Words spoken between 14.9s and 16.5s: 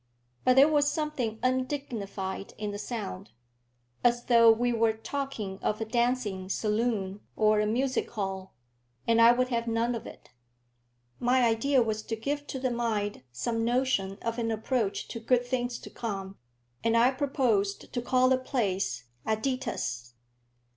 to good things to come,